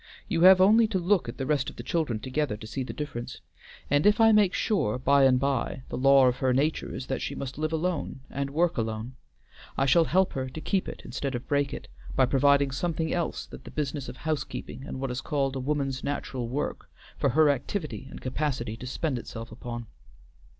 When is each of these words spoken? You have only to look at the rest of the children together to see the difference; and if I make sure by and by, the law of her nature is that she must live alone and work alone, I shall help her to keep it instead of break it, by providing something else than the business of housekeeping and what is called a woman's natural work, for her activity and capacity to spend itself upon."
You 0.27 0.41
have 0.41 0.59
only 0.59 0.87
to 0.87 0.97
look 0.97 1.29
at 1.29 1.37
the 1.37 1.45
rest 1.45 1.69
of 1.69 1.75
the 1.75 1.83
children 1.83 2.19
together 2.19 2.57
to 2.57 2.65
see 2.65 2.81
the 2.81 2.91
difference; 2.91 3.39
and 3.87 4.07
if 4.07 4.19
I 4.19 4.31
make 4.31 4.51
sure 4.51 4.97
by 4.97 5.25
and 5.25 5.39
by, 5.39 5.83
the 5.89 5.95
law 5.95 6.25
of 6.27 6.37
her 6.37 6.53
nature 6.55 6.91
is 6.95 7.05
that 7.05 7.21
she 7.21 7.35
must 7.35 7.59
live 7.59 7.71
alone 7.71 8.21
and 8.27 8.49
work 8.49 8.77
alone, 8.79 9.13
I 9.77 9.85
shall 9.85 10.05
help 10.05 10.33
her 10.33 10.49
to 10.49 10.59
keep 10.59 10.89
it 10.89 11.03
instead 11.05 11.35
of 11.35 11.47
break 11.47 11.71
it, 11.71 11.87
by 12.15 12.25
providing 12.25 12.71
something 12.71 13.13
else 13.13 13.45
than 13.45 13.61
the 13.63 13.69
business 13.69 14.09
of 14.09 14.17
housekeeping 14.17 14.85
and 14.87 14.99
what 14.99 15.11
is 15.11 15.21
called 15.21 15.55
a 15.55 15.59
woman's 15.59 16.03
natural 16.03 16.47
work, 16.47 16.89
for 17.19 17.29
her 17.29 17.51
activity 17.51 18.07
and 18.09 18.19
capacity 18.21 18.75
to 18.77 18.87
spend 18.87 19.19
itself 19.19 19.51
upon." 19.51 19.85